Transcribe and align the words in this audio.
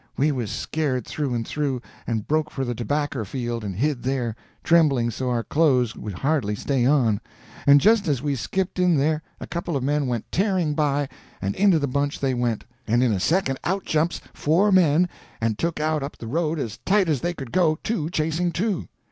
We 0.17 0.31
was 0.31 0.49
scared 0.49 1.05
through 1.05 1.35
and 1.35 1.47
through, 1.47 1.79
and 2.07 2.27
broke 2.27 2.49
for 2.49 2.65
the 2.65 2.73
tobacker 2.73 3.23
field 3.23 3.63
and 3.63 3.75
hid 3.75 4.01
there, 4.01 4.35
trembling 4.63 5.11
so 5.11 5.29
our 5.29 5.43
clothes 5.43 5.95
would 5.95 6.13
hardly 6.15 6.55
stay 6.55 6.87
on; 6.87 7.21
and 7.67 7.79
just 7.79 8.07
as 8.07 8.19
we 8.19 8.35
skipped 8.35 8.79
in 8.79 8.97
there, 8.97 9.21
a 9.39 9.45
couple 9.45 9.77
of 9.77 9.83
men 9.83 10.07
went 10.07 10.25
tearing 10.31 10.73
by, 10.73 11.07
and 11.39 11.55
into 11.55 11.77
the 11.77 11.85
bunch 11.87 12.19
they 12.19 12.33
went, 12.33 12.63
and 12.87 13.03
in 13.03 13.13
a 13.13 13.19
second 13.19 13.59
out 13.63 13.85
jumps 13.85 14.21
four 14.33 14.71
men 14.71 15.07
and 15.39 15.59
took 15.59 15.79
out 15.79 16.01
up 16.01 16.17
the 16.17 16.25
road 16.25 16.57
as 16.57 16.77
tight 16.83 17.07
as 17.07 17.21
they 17.21 17.35
could 17.35 17.51
go, 17.51 17.77
two 17.83 18.09
chasing 18.09 18.51
two. 18.51 18.87